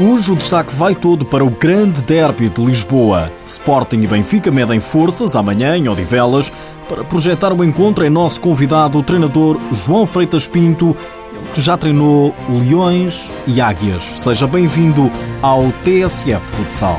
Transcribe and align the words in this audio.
Hoje 0.00 0.30
o 0.30 0.36
destaque 0.36 0.72
vai 0.72 0.94
todo 0.94 1.26
para 1.26 1.44
o 1.44 1.50
grande 1.50 2.02
derby 2.02 2.48
de 2.48 2.64
Lisboa. 2.64 3.32
Sporting 3.42 3.96
e 3.96 4.06
Benfica 4.06 4.48
medem 4.48 4.78
forças 4.78 5.34
amanhã 5.34 5.76
em 5.76 5.88
Odivelas 5.88 6.52
para 6.88 7.02
projetar 7.02 7.52
o 7.52 7.64
encontro 7.64 8.06
em 8.06 8.10
nosso 8.10 8.40
convidado, 8.40 8.96
o 8.96 9.02
treinador 9.02 9.58
João 9.72 10.06
Freitas 10.06 10.46
Pinto, 10.46 10.96
que 11.52 11.60
já 11.60 11.76
treinou 11.76 12.32
Leões 12.48 13.32
e 13.44 13.60
Águias. 13.60 14.02
Seja 14.02 14.46
bem-vindo 14.46 15.10
ao 15.42 15.64
TSF 15.82 16.46
Futsal. 16.46 16.98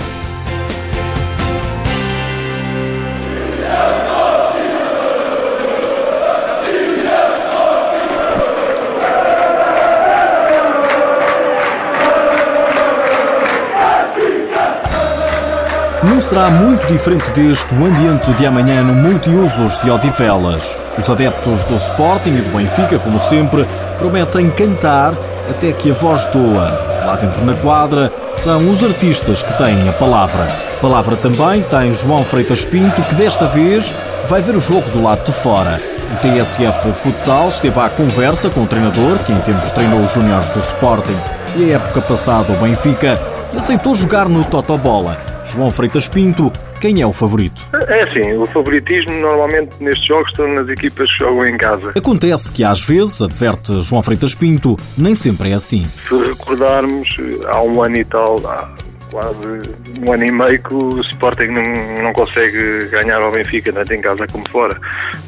Não 16.09 16.19
será 16.19 16.49
muito 16.49 16.87
diferente 16.87 17.29
deste 17.31 17.71
o 17.71 17.85
ambiente 17.85 18.33
de 18.33 18.43
amanhã 18.43 18.81
no 18.81 18.95
Multiusos 18.95 19.77
de 19.77 19.91
Odivelas. 19.91 20.75
Os 20.97 21.07
adeptos 21.07 21.63
do 21.65 21.75
Sporting 21.75 22.31
e 22.31 22.41
do 22.41 22.57
Benfica, 22.57 22.97
como 22.97 23.19
sempre, 23.19 23.63
prometem 23.99 24.49
cantar 24.49 25.13
até 25.47 25.71
que 25.71 25.91
a 25.91 25.93
voz 25.93 26.25
doa. 26.27 26.67
Lá 27.05 27.15
dentro 27.15 27.45
na 27.45 27.53
quadra 27.53 28.11
são 28.33 28.57
os 28.71 28.83
artistas 28.83 29.43
que 29.43 29.53
têm 29.53 29.87
a 29.87 29.93
palavra. 29.93 30.47
Palavra 30.81 31.15
também 31.15 31.61
tem 31.61 31.91
João 31.91 32.25
Freitas 32.25 32.65
Pinto, 32.65 33.03
que 33.03 33.13
desta 33.13 33.45
vez 33.45 33.93
vai 34.27 34.41
ver 34.41 34.55
o 34.55 34.59
jogo 34.59 34.89
do 34.89 35.03
lado 35.03 35.23
de 35.23 35.31
fora. 35.31 35.79
O 36.11 36.15
TSF 36.17 36.91
Futsal 36.91 37.49
esteve 37.49 37.79
à 37.79 37.87
conversa 37.87 38.49
com 38.49 38.63
o 38.63 38.67
treinador, 38.67 39.19
que 39.19 39.31
em 39.31 39.39
tempos 39.41 39.71
treinou 39.71 39.99
os 39.99 40.11
júniores 40.11 40.49
do 40.49 40.59
Sporting 40.59 41.17
e 41.55 41.71
a 41.71 41.75
época 41.75 42.01
passada 42.01 42.51
o 42.51 42.55
Benfica, 42.55 43.21
e 43.53 43.57
aceitou 43.57 43.93
jogar 43.93 44.27
no 44.27 44.43
Totobola. 44.43 45.38
João 45.51 45.71
Freitas 45.71 46.07
Pinto, 46.07 46.51
quem 46.79 47.01
é 47.01 47.07
o 47.07 47.11
favorito? 47.11 47.61
É 47.87 48.03
assim, 48.03 48.33
o 48.33 48.45
favoritismo 48.45 49.11
normalmente 49.19 49.75
nestes 49.79 50.05
jogos 50.05 50.29
estão 50.29 50.47
nas 50.53 50.69
equipas 50.69 51.11
que 51.11 51.23
jogam 51.23 51.47
em 51.47 51.57
casa. 51.57 51.91
Acontece 51.95 52.51
que 52.51 52.63
às 52.63 52.83
vezes, 52.83 53.21
adverte 53.21 53.81
João 53.81 54.03
Freitas 54.03 54.35
Pinto, 54.35 54.77
nem 54.97 55.15
sempre 55.15 55.49
é 55.49 55.53
assim. 55.53 55.87
Se 55.87 56.15
recordarmos, 56.15 57.09
há 57.47 57.61
um 57.61 57.81
ano 57.81 57.97
e 57.97 58.05
tal, 58.05 58.35
há 58.45 58.69
quase 59.11 59.61
um 59.99 60.11
ano 60.11 60.25
e 60.25 60.31
meio 60.31 60.61
que 60.61 60.73
o 60.73 60.99
Sporting 61.01 61.47
não, 61.47 62.03
não 62.03 62.13
consegue 62.13 62.87
ganhar 62.87 63.21
ao 63.21 63.31
Benfica, 63.31 63.71
tanto 63.71 63.93
em 63.93 64.01
casa 64.01 64.25
como 64.27 64.49
fora. 64.49 64.79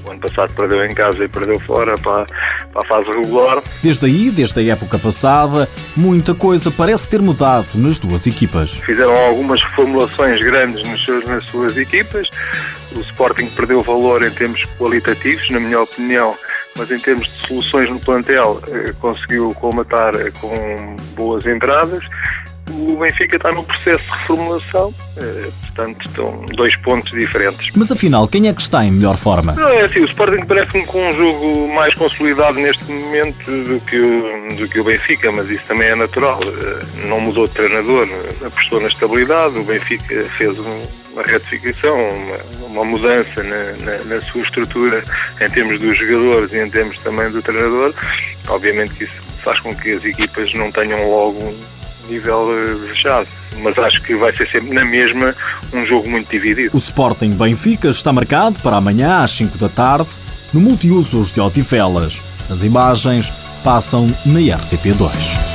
O 0.06 0.12
ano 0.12 0.20
passado 0.20 0.54
perdeu 0.56 0.86
em 0.86 0.94
casa 0.94 1.24
e 1.24 1.28
perdeu 1.28 1.60
fora 1.60 1.98
para, 1.98 2.26
para 2.72 2.82
a 2.82 2.86
fase 2.86 3.10
regular. 3.10 3.62
Desde 3.84 4.06
aí, 4.06 4.30
desde 4.30 4.60
a 4.60 4.74
época 4.74 4.98
passada, 4.98 5.68
muita 5.96 6.34
coisa 6.34 6.72
parece 6.72 7.10
ter 7.10 7.22
mudado 7.22 7.68
nas 7.76 8.00
duas 8.00 8.26
equipas. 8.28 8.80
Fizeram 8.80 9.16
algumas 9.16 9.62
reformulações 9.64 10.42
grandes 10.42 10.84
nos 10.84 11.04
seus, 11.04 11.26
nas 11.26 11.44
suas 11.46 11.78
equipas. 11.78 12.30
O 12.96 13.00
Sporting 13.02 13.48
perdeu 13.48 13.82
valor 13.82 14.24
em 14.24 14.32
termos 14.32 14.64
qualitativos, 14.78 15.50
na 15.50 15.60
minha 15.60 15.82
opinião, 15.82 16.36
mas 16.76 16.92
em 16.92 17.00
termos 17.00 17.28
de 17.28 17.48
soluções 17.48 17.90
no 17.90 18.00
plantel 18.00 18.62
eh, 18.68 18.94
conseguiu 19.00 19.54
colmatar 19.56 20.14
eh, 20.16 20.32
com 20.40 20.96
boas 21.16 21.46
entradas 21.46 22.04
o 22.72 22.98
Benfica 23.00 23.36
está 23.36 23.52
num 23.52 23.64
processo 23.64 24.04
de 24.04 24.12
reformulação, 24.12 24.94
eh, 25.18 25.50
portanto 25.62 26.08
estão 26.08 26.46
dois 26.56 26.76
pontos 26.78 27.12
diferentes. 27.12 27.72
Mas 27.76 27.92
afinal, 27.92 28.28
quem 28.28 28.48
é 28.48 28.54
que 28.54 28.62
está 28.62 28.84
em 28.84 28.92
melhor 28.92 29.18
forma? 29.18 29.54
Não, 29.54 29.70
é 29.70 29.82
assim, 29.82 30.00
o 30.00 30.06
Sporting 30.06 30.46
parece-me 30.46 30.86
com 30.86 31.10
um 31.10 31.16
jogo 31.16 31.74
mais 31.74 31.94
consolidado 31.94 32.60
neste 32.60 32.84
momento 32.92 33.46
do 33.46 33.80
que, 33.82 34.00
o, 34.00 34.56
do 34.56 34.68
que 34.68 34.80
o 34.80 34.84
Benfica, 34.84 35.32
mas 35.32 35.50
isso 35.50 35.64
também 35.68 35.90
é 35.90 35.96
natural. 35.96 36.40
Eh, 36.44 37.08
não 37.08 37.20
mudou 37.20 37.48
de 37.48 37.54
treinador, 37.54 38.08
apostou 38.46 38.82
na 38.82 38.88
estabilidade, 38.88 39.58
o 39.58 39.64
Benfica 39.64 40.24
fez 40.38 40.58
uma 40.60 41.24
retificação, 41.24 41.98
uma, 42.00 42.66
uma 42.68 42.86
mudança 42.86 43.44
na, 43.44 43.64
na, 43.86 44.04
na, 44.06 44.22
sua 44.22 44.42
estrutura 44.42 45.04
em 45.42 45.50
termos 45.50 45.80
dos 45.80 45.98
jogadores 45.98 46.54
e 46.54 46.60
em 46.60 46.70
termos 46.70 46.98
também 47.00 47.30
do 47.30 47.42
treinador. 47.42 47.94
Obviamente 48.48 48.94
que 48.96 49.04
isso 49.04 49.22
faz 49.44 49.60
com 49.60 49.76
que 49.76 49.92
as 49.92 50.06
equipas 50.06 50.54
não 50.54 50.72
tenham 50.72 51.10
logo 51.10 51.54
nível 52.12 52.48
desejado. 52.78 53.28
Mas 53.62 53.78
acho 53.78 54.02
que 54.02 54.16
vai 54.16 54.36
ser 54.36 54.48
sempre 54.48 54.74
na 54.74 54.86
mesma 54.86 55.36
um 55.74 55.86
jogo 55.86 56.10
muito 56.10 56.30
dividido. 56.30 56.76
O 56.76 56.78
Sporting 56.78 57.32
Benfica 57.32 57.90
está 57.90 58.12
marcado 58.12 58.60
para 58.60 58.78
amanhã 58.78 59.24
às 59.24 59.32
5 59.32 59.58
da 59.58 59.70
tarde 59.70 60.10
no 60.54 60.60
Multiusos 60.60 61.32
de 61.32 61.40
Odivelas. 61.40 62.20
As 62.50 62.64
imagens 62.64 63.32
passam 63.64 64.08
na 64.26 64.40
RTP2. 64.40 65.52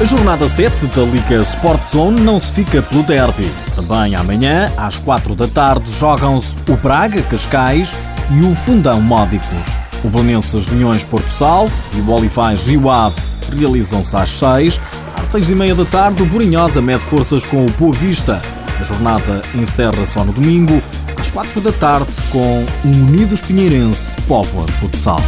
A 0.00 0.04
jornada 0.04 0.48
7 0.48 0.86
da 0.88 1.02
Liga 1.02 1.40
Sport 1.42 1.84
Zone 1.92 2.20
não 2.20 2.40
se 2.40 2.50
fica 2.50 2.82
pelo 2.82 3.04
derby. 3.04 3.48
Também 3.76 4.16
amanhã, 4.16 4.72
às 4.76 4.98
4 4.98 5.34
da 5.36 5.46
tarde, 5.46 5.92
jogam-se 5.96 6.56
o 6.68 6.76
Braga 6.76 7.22
Cascais 7.22 7.88
e 8.32 8.40
o 8.40 8.52
Fundão 8.52 9.00
Módicos. 9.00 9.91
O 10.04 10.08
Belenenses 10.08 10.66
Leões 10.68 11.04
Porto 11.04 11.30
Salvo 11.30 11.74
e 11.96 12.00
o 12.00 12.10
Olivais 12.10 12.60
Rio 12.62 12.90
Ave 12.90 13.20
realizam-se 13.56 14.16
às 14.16 14.30
6. 14.30 14.80
Às 15.20 15.28
6 15.28 15.50
e 15.50 15.54
meia 15.54 15.74
da 15.74 15.84
tarde, 15.84 16.22
o 16.22 16.26
Borinhosa 16.26 16.82
mede 16.82 17.00
forças 17.00 17.44
com 17.44 17.64
o 17.64 17.70
Boa 17.72 17.92
Vista. 17.92 18.40
A 18.80 18.82
jornada 18.82 19.40
encerra 19.54 20.04
só 20.04 20.24
no 20.24 20.32
domingo, 20.32 20.82
às 21.20 21.30
4 21.30 21.60
da 21.60 21.72
tarde, 21.72 22.12
com 22.30 22.64
o 22.84 22.88
Unidos 22.88 23.40
Pinheirense 23.40 24.16
Póvoa 24.26 24.66
Futsal. 24.66 25.20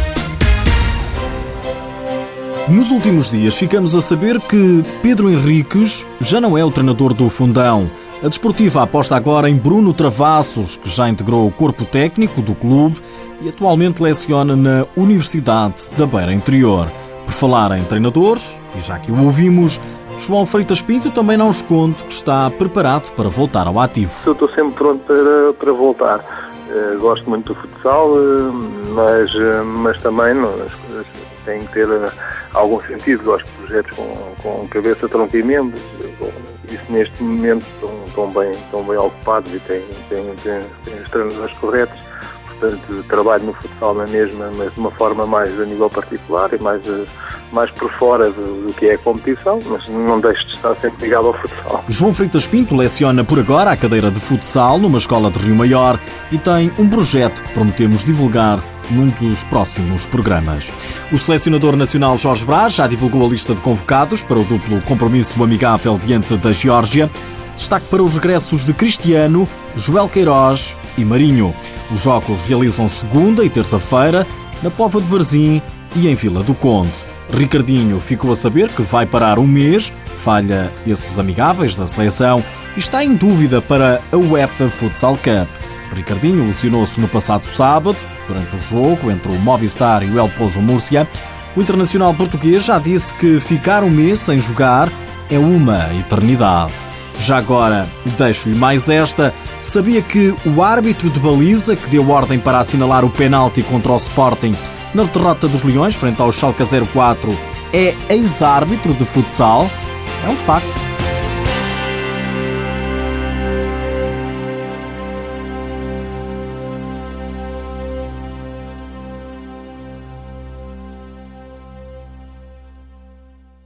Nos 2.67 2.89
últimos 2.89 3.29
dias 3.29 3.55
ficamos 3.55 3.95
a 3.95 4.01
saber 4.01 4.41
que 4.41 4.83
Pedro 5.03 5.29
Henriques 5.29 6.03
já 6.19 6.41
não 6.41 6.57
é 6.57 6.65
o 6.65 6.71
treinador 6.71 7.13
do 7.13 7.29
Fundão. 7.29 7.89
A 8.23 8.27
desportiva 8.27 8.81
aposta 8.81 9.15
agora 9.15 9.49
em 9.49 9.55
Bruno 9.55 9.93
Travassos, 9.93 10.77
que 10.77 10.89
já 10.89 11.09
integrou 11.09 11.45
o 11.45 11.51
corpo 11.51 11.83
técnico 11.83 12.41
do 12.41 12.55
clube 12.55 12.99
e 13.41 13.49
atualmente 13.49 14.01
leciona 14.01 14.55
na 14.55 14.85
Universidade 14.95 15.91
da 15.97 16.07
Beira 16.07 16.33
Interior. 16.33 16.87
Por 17.25 17.33
falar 17.33 17.77
em 17.77 17.83
treinadores, 17.83 18.59
e 18.73 18.79
já 18.79 18.97
que 18.97 19.11
o 19.11 19.23
ouvimos, 19.23 19.81
João 20.17 20.45
Freitas 20.45 20.81
Pinto 20.81 21.11
também 21.11 21.35
não 21.35 21.49
esconde 21.49 22.03
que 22.05 22.13
está 22.13 22.49
preparado 22.49 23.11
para 23.11 23.27
voltar 23.27 23.67
ao 23.67 23.79
ativo. 23.79 24.13
Eu 24.25 24.31
estou 24.31 24.49
sempre 24.49 24.75
pronto 24.75 25.03
para, 25.05 25.53
para 25.53 25.73
voltar. 25.73 26.53
Uh, 26.69 26.97
gosto 26.99 27.29
muito 27.29 27.53
do 27.53 27.59
futsal, 27.59 28.13
uh, 28.13 28.53
mas, 28.93 29.33
uh, 29.35 29.63
mas 29.65 30.01
também 30.01 30.33
não, 30.33 30.49
as 30.63 30.73
coisas 30.73 31.05
têm 31.43 31.59
que 31.65 31.73
ter 31.73 31.87
algum 32.53 32.81
sentido. 32.83 33.23
Gosto 33.23 33.45
de 33.45 33.51
projetos 33.51 33.95
com, 33.95 34.33
com 34.41 34.67
cabeça, 34.69 35.07
tronco 35.09 35.35
e 35.35 35.43
membros. 35.43 35.81
Isso 36.75 36.91
neste 36.91 37.23
momento 37.23 37.65
estão, 37.73 38.05
estão, 38.05 38.31
bem, 38.31 38.51
estão 38.51 38.83
bem 38.83 38.97
ocupados 38.97 39.53
e 39.53 39.59
têm, 39.59 39.85
têm, 40.09 40.35
têm, 40.43 40.61
têm 40.83 41.03
portanto 42.59 43.03
trabalho 43.07 43.45
no 43.45 43.53
futsal 43.53 43.93
na 43.93 44.07
mesma, 44.07 44.51
mas 44.55 44.73
de 44.73 44.79
uma 44.79 44.91
forma 44.91 45.25
mais 45.25 45.59
a 45.59 45.65
nível 45.65 45.89
particular 45.89 46.51
e 46.53 46.61
mais, 46.61 46.81
eh, 46.87 47.05
mais 47.51 47.69
por 47.71 47.91
fora 47.93 48.29
do, 48.29 48.67
do 48.67 48.73
que 48.73 48.87
é 48.87 48.93
a 48.93 48.97
competição, 48.97 49.59
mas 49.65 49.87
não 49.87 50.19
deixo 50.19 50.45
de 50.47 50.55
estar 50.55 50.75
sempre 50.75 51.05
ligado 51.05 51.27
ao 51.27 51.33
futsal. 51.33 51.83
João 51.87 52.13
Freitas 52.13 52.47
Pinto 52.47 52.75
leciona 52.75 53.23
por 53.23 53.39
agora 53.39 53.71
a 53.71 53.77
cadeira 53.77 54.11
de 54.11 54.19
futsal 54.19 54.77
numa 54.77 54.97
escola 54.97 55.29
de 55.31 55.39
Rio 55.39 55.55
Maior 55.55 55.99
e 56.31 56.37
tem 56.37 56.71
um 56.77 56.89
projeto 56.89 57.41
que 57.41 57.53
prometemos 57.53 58.03
divulgar 58.03 58.63
num 58.91 59.09
dos 59.09 59.43
próximos 59.45 60.05
programas. 60.05 60.71
O 61.11 61.17
selecionador 61.17 61.75
nacional 61.75 62.17
Jorge 62.17 62.45
Braz 62.45 62.73
já 62.73 62.87
divulgou 62.87 63.25
a 63.25 63.29
lista 63.29 63.53
de 63.53 63.61
convocados 63.61 64.23
para 64.23 64.39
o 64.39 64.43
duplo 64.43 64.81
compromisso 64.83 65.41
amigável 65.43 65.97
diante 65.97 66.35
da 66.37 66.51
Geórgia. 66.51 67.09
Destaque 67.55 67.87
para 67.87 68.03
os 68.03 68.13
regressos 68.13 68.65
de 68.65 68.73
Cristiano, 68.73 69.47
Joel 69.75 70.09
Queiroz 70.09 70.75
e 70.97 71.05
Marinho. 71.05 71.55
Os 71.91 72.01
jogos 72.01 72.41
realizam 72.45 72.89
segunda 72.89 73.45
e 73.45 73.49
terça-feira 73.49 74.27
na 74.61 74.69
Pova 74.69 74.99
de 74.99 75.07
Varzim 75.07 75.61
e 75.95 76.07
em 76.07 76.15
Vila 76.15 76.43
do 76.43 76.53
Conde. 76.53 77.14
Ricardinho 77.35 77.99
ficou 77.99 78.31
a 78.31 78.35
saber 78.35 78.69
que 78.69 78.81
vai 78.81 79.05
parar 79.05 79.37
um 79.39 79.45
mês, 79.45 79.91
falha 80.15 80.71
esses 80.87 81.19
amigáveis 81.19 81.75
da 81.75 81.85
seleção 81.85 82.41
e 82.77 82.79
está 82.79 83.03
em 83.03 83.13
dúvida 83.13 83.61
para 83.61 84.01
a 84.09 84.15
UEFA 84.15 84.69
Futsal 84.69 85.17
Cup. 85.17 85.49
Ricardinho 85.93 86.47
lesionou-se 86.47 86.99
no 86.99 87.09
passado 87.09 87.45
sábado, 87.45 87.97
durante 88.25 88.55
o 88.55 88.59
jogo 88.59 89.11
entre 89.11 89.29
o 89.29 89.39
Movistar 89.39 90.01
e 90.01 90.09
o 90.09 90.17
El 90.17 90.29
Pozo 90.29 90.61
Múrcia. 90.61 91.05
O 91.57 91.61
internacional 91.61 92.13
português 92.13 92.63
já 92.63 92.79
disse 92.79 93.13
que 93.13 93.37
ficar 93.41 93.83
um 93.83 93.89
mês 93.89 94.19
sem 94.19 94.39
jogar 94.39 94.89
é 95.29 95.37
uma 95.37 95.93
eternidade. 95.93 96.71
Já 97.19 97.37
agora, 97.37 97.87
deixo-lhe 98.17 98.55
mais 98.55 98.87
esta. 98.87 99.33
Sabia 99.61 100.01
que 100.01 100.33
o 100.45 100.63
árbitro 100.63 101.09
de 101.09 101.19
baliza 101.19 101.75
que 101.75 101.89
deu 101.89 102.09
ordem 102.09 102.39
para 102.39 102.59
assinalar 102.59 103.03
o 103.03 103.09
penalti 103.09 103.61
contra 103.61 103.91
o 103.91 103.97
Sporting 103.97 104.55
na 104.95 105.03
derrota 105.03 105.47
dos 105.47 105.61
Leões 105.61 105.93
frente 105.93 106.21
ao 106.21 106.31
Schalke 106.31 106.63
04 106.63 107.37
é 107.73 107.93
ex-árbitro 108.09 108.93
de 108.93 109.03
futsal? 109.03 109.69
É 110.25 110.29
um 110.29 110.37
facto. 110.37 110.84